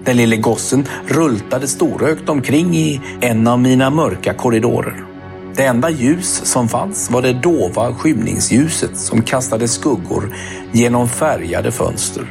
[0.05, 5.16] Den lille gossen rultade storögt omkring i en av mina mörka korridorer.
[5.57, 10.35] Det enda ljus som fanns var det dova skymningsljuset som kastade skuggor
[10.71, 12.25] genom färgade fönster.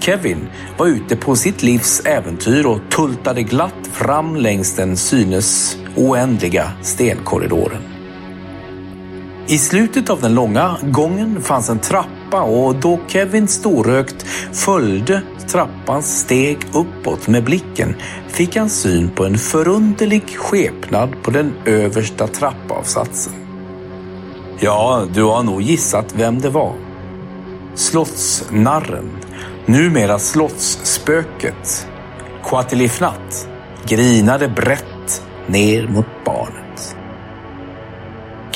[0.00, 0.48] Kevin
[0.78, 7.82] var ute på sitt livs äventyr och tultade glatt fram längs den synes oändliga stenkorridoren.
[9.46, 16.20] I slutet av den långa gången fanns en trappa och då Kevin storökt följde trappans
[16.20, 17.94] steg uppåt med blicken
[18.28, 23.32] fick han syn på en förunderlig skepnad på den översta trappavsatsen.
[24.60, 26.74] Ja, du har nog gissat vem det var.
[27.74, 29.10] Slottsnarren,
[29.66, 31.88] numera slottsspöket,
[32.44, 33.48] Quatelifnat,
[33.86, 36.65] grinade brett ner mot barnen.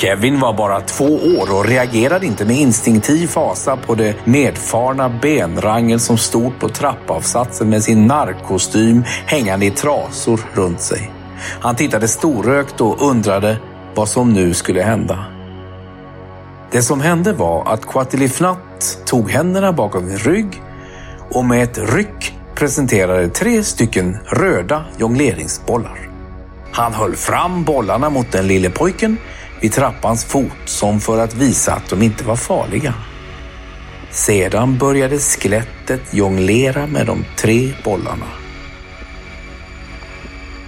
[0.01, 5.99] Kevin var bara två år och reagerade inte med instinktiv fasa på det medfarna benrangel
[5.99, 11.11] som stod på trappavsatsen med sin narkkostym hängande i trasor runt sig.
[11.59, 13.57] Han tittade storökt och undrade
[13.95, 15.25] vad som nu skulle hända.
[16.71, 20.61] Det som hände var att Quatilifnat tog händerna bakom sin rygg
[21.31, 26.09] och med ett ryck presenterade tre stycken röda jongleringsbollar.
[26.71, 29.17] Han höll fram bollarna mot den lille pojken
[29.61, 32.93] vid trappans fot som för att visa att de inte var farliga.
[34.11, 38.25] Sedan började skelettet jonglera med de tre bollarna.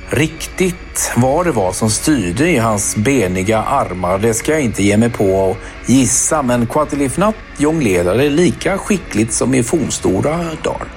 [0.10, 4.98] Riktigt vad det var som styrde i hans beniga armar, det ska jag inte ge
[4.98, 10.88] mig på att gissa, men Quatilifnat jonglerade lika skickligt som i fornstora dagar.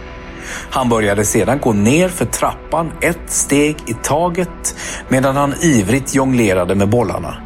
[0.71, 4.77] Han började sedan gå ner för trappan ett steg i taget
[5.09, 7.46] medan han ivrigt jonglerade med bollarna.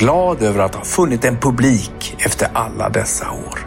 [0.00, 3.66] Glad över att ha funnit en publik efter alla dessa år.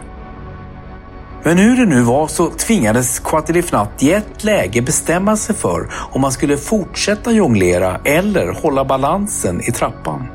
[1.44, 6.20] Men hur det nu var så tvingades Quatilifnat i ett läge bestämma sig för om
[6.20, 10.26] man skulle fortsätta jonglera eller hålla balansen i trappan.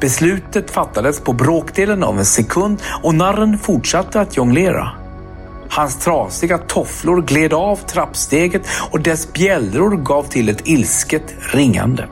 [0.00, 4.90] Beslutet fattades på bråkdelen av en sekund och narren fortsatte att jonglera.
[5.70, 12.04] Hans trasiga tofflor gled av trappsteget och dess bjällror gav till ett ilsket ringande.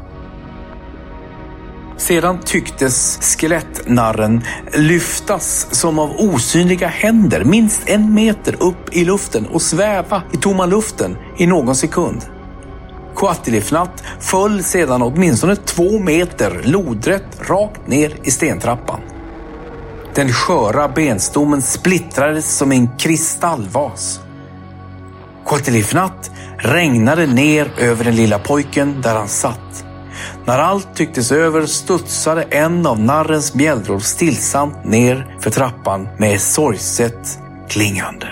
[1.97, 9.62] Sedan tycktes skelettnarren lyftas som av osynliga händer minst en meter upp i luften och
[9.62, 12.24] sväva i tomma luften i någon sekund.
[13.16, 19.01] Quatilifnat föll sedan åtminstone två meter lodrätt rakt ner i stentrappan.
[20.14, 24.20] Den sköra benstommen splittrades som en kristallvas.
[25.47, 29.86] Quatilifnat regnade ner över den lilla pojken där han satt.
[30.44, 37.38] När allt tycktes över studsade en av narrens bjällror stillsamt ner för trappan med sorgset
[37.68, 38.26] klingande.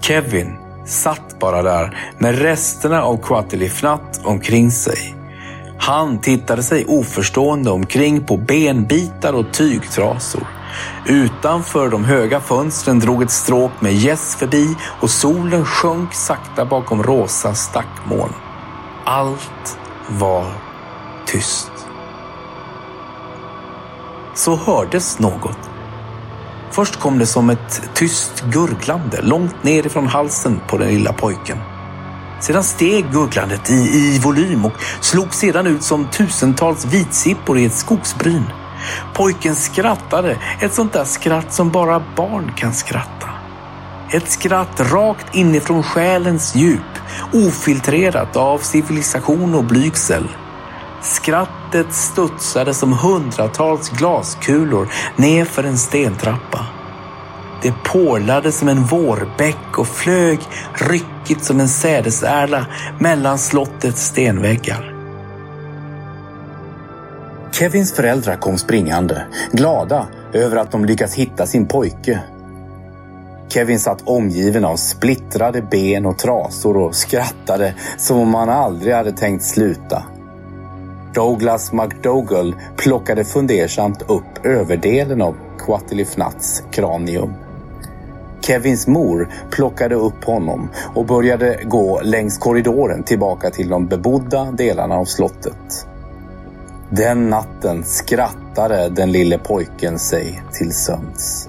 [0.00, 5.14] Kevin satt bara där med resterna av Quatilifnat omkring sig.
[5.78, 10.46] Han tittade sig oförstående omkring på benbitar och tygtrasor.
[11.06, 17.02] Utanför de höga fönstren drog ett stråk med gäss förbi och solen sjönk sakta bakom
[17.02, 18.32] rosa stackmoln.
[19.04, 20.46] Allt var
[21.26, 21.72] tyst.
[24.34, 25.70] Så hördes något.
[26.70, 31.58] Först kom det som ett tyst gurglande långt ner ifrån halsen på den lilla pojken.
[32.40, 37.74] Sedan steg gurglandet i, i volym och slog sedan ut som tusentals vitsippor i ett
[37.74, 38.44] skogsbryn.
[39.14, 43.28] Pojken skrattade, ett sånt där skratt som bara barn kan skratta.
[44.12, 46.98] Ett skratt rakt inifrån själens djup,
[47.32, 50.28] ofiltrerat av civilisation och blygsel.
[51.02, 56.66] Skrattet studsade som hundratals glaskulor nerför en stentrappa.
[57.62, 60.40] Det porlade som en vårbäck och flög
[60.74, 62.66] ryckigt som en sädesärla
[62.98, 64.91] mellan slottets stenväggar.
[67.62, 72.20] Kevins föräldrar kom springande, glada över att de lyckats hitta sin pojke.
[73.48, 79.12] Kevin satt omgiven av splittrade ben och trasor och skrattade som om han aldrig hade
[79.12, 80.04] tänkt sluta.
[81.14, 87.32] Douglas McDougall plockade fundersamt upp överdelen av Quatilifnats kranium.
[88.40, 94.94] Kevins mor plockade upp honom och började gå längs korridoren tillbaka till de bebodda delarna
[94.94, 95.86] av slottet.
[96.96, 101.48] Den natten skrattade den lille pojken sig till sömns.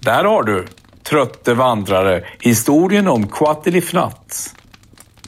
[0.00, 0.66] Där har du,
[1.02, 4.54] trötte vandrare, historien om Quatilifnat.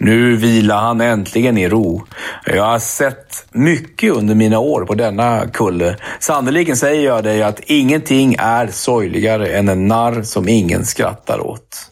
[0.00, 2.02] Nu vilar han äntligen i ro.
[2.46, 5.96] Jag har sett mycket under mina år på denna kulle.
[6.20, 11.90] Sannerligen säger jag dig att ingenting är sorgligare än en narr som ingen skrattar åt.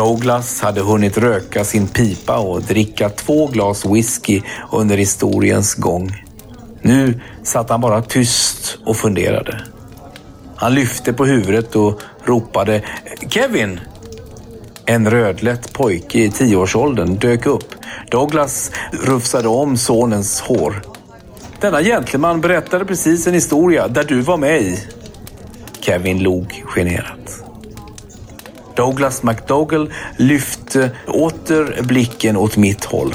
[0.00, 4.42] Douglas hade hunnit röka sin pipa och dricka två glas whisky
[4.72, 6.24] under historiens gång.
[6.82, 9.60] Nu satt han bara tyst och funderade.
[10.56, 12.82] Han lyfte på huvudet och ropade
[13.28, 13.80] Kevin!
[14.86, 17.74] En rödlätt pojke i tioårsåldern dök upp.
[18.10, 20.82] Douglas rufsade om sonens hår.
[21.60, 24.78] Denna gentleman berättade precis en historia där du var med i.
[25.80, 27.49] Kevin log generat.
[28.80, 33.14] Douglas McDougall lyfte eh, åter blicken åt mitt håll.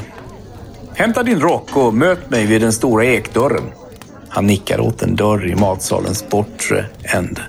[0.94, 3.72] Hämta din rock och möt mig vid den stora ekdörren.
[4.30, 7.42] Han nickade åt en dörr i matsalens bortre ände.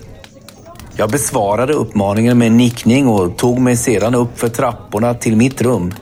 [0.97, 5.63] Jag besvarade uppmaningen med en nickning och tog mig sedan upp för trapporna till mitt
[5.63, 5.95] rum.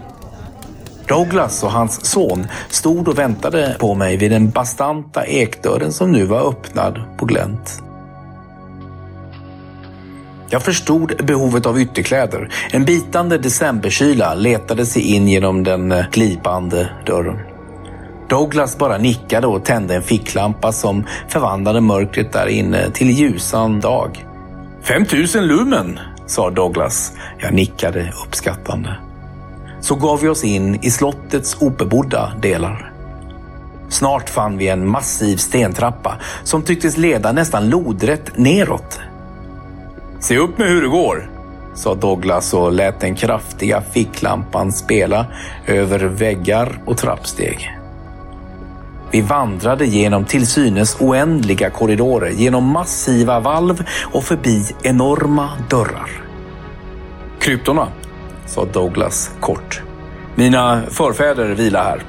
[1.08, 6.24] Douglas och hans son stod och väntade på mig vid den bastanta ekdörren som nu
[6.24, 7.83] var öppnad på glänt.
[10.50, 12.48] Jag förstod behovet av ytterkläder.
[12.70, 17.38] En bitande decemberkyla letade sig in genom den eh, glipande dörren.
[18.28, 24.26] Douglas bara nickade och tände en ficklampa som förvandlade mörkret där inne till ljusan dag.
[24.82, 27.12] 5000 lumen, sa Douglas.
[27.38, 28.96] Jag nickade uppskattande.
[29.80, 32.92] Så gav vi oss in i slottets obebodda delar.
[33.88, 39.00] Snart fann vi en massiv stentrappa som tycktes leda nästan lodrätt neråt.
[40.24, 41.30] Se upp med hur det går,
[41.74, 45.26] sa Douglas och lät den kraftiga ficklampan spela
[45.66, 47.78] över väggar och trappsteg.
[49.10, 56.10] Vi vandrade genom till synes oändliga korridorer, genom massiva valv och förbi enorma dörrar.
[57.38, 57.88] Kryptorna,
[58.46, 59.82] sa Douglas kort.
[60.34, 62.02] Mina förfäder vilar här,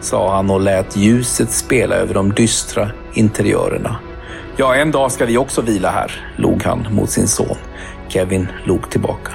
[0.00, 3.98] sa han och lät ljuset spela över de dystra interiörerna.
[4.56, 7.56] Ja, en dag ska vi också vila här, log han mot sin son.
[8.08, 9.32] Kevin log tillbaka.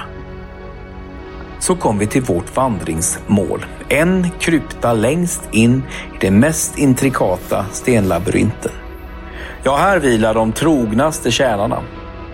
[1.58, 3.66] Så kom vi till vårt vandringsmål.
[3.88, 5.82] En krypta längst in
[6.14, 8.72] i den mest intrikata stenlabyrinten.
[9.62, 11.82] Ja, här vilar de trognaste tjänarna,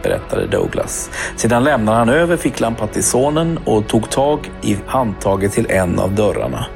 [0.03, 1.11] berättade Douglas.
[1.37, 6.15] Sedan lämnade han över ficklampan till sonen och tog tag i handtaget till en av
[6.15, 6.67] dörrarna.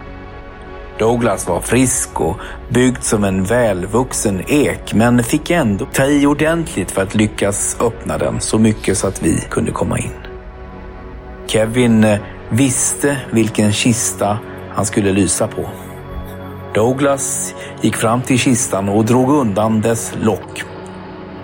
[0.99, 2.37] Douglas var frisk och
[2.69, 8.19] byggd som en välvuxen ek, men fick ändå ta i ordentligt för att lyckas öppna
[8.19, 10.11] den så mycket så att vi kunde komma in.
[11.47, 12.19] Kevin eh,
[12.51, 14.39] visste vilken kista
[14.75, 15.69] han skulle lysa på.
[16.75, 20.65] Douglas gick fram till kistan och drog undan dess lock.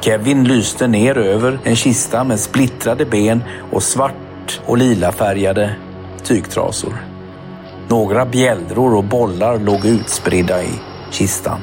[0.01, 5.77] Kevin lyste ner över en kista med splittrade ben och svart och lila färgade
[6.23, 7.14] tygtrasor.
[7.95, 10.71] Några bjällror och bollar låg utspridda i
[11.11, 11.61] kistan.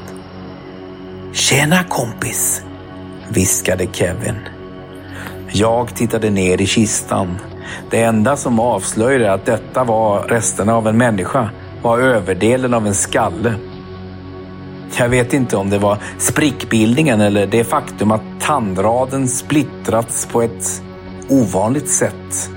[1.34, 2.64] Tjena kompis,
[3.30, 4.36] viskade Kevin.
[5.52, 7.38] Jag tittade ner i kistan.
[7.90, 11.50] Det enda som avslöjade att detta var resterna av en människa
[11.82, 13.54] var överdelen av en skalle.
[14.98, 20.84] Jag vet inte om det var sprickbildningen eller det faktum att tandraden splittrats på ett
[21.30, 22.50] ovanligt sätt.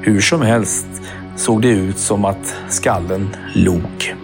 [0.00, 0.86] Hur som helst
[1.36, 4.16] såg det ut som att skallen log.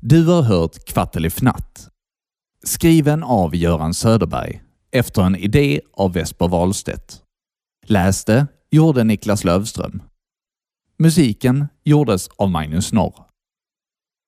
[0.00, 1.88] Du har hört Kvattelifnatt.
[2.64, 7.22] Skriven av Göran Söderberg efter en idé av Vesper Wahlstedt.
[7.86, 10.02] Läste gjorde Niklas Lövström.
[10.98, 13.24] Musiken gjordes av Magnus Norr.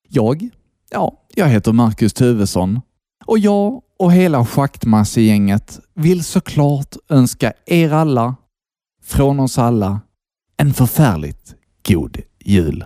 [0.08, 0.48] Jag?
[0.90, 2.80] Ja, jag heter Marcus Tuvesson
[3.28, 8.36] och jag och hela Schaktmassegänget vill såklart önska er alla,
[9.04, 10.00] från oss alla,
[10.56, 11.54] en förfärligt
[11.88, 12.84] god jul.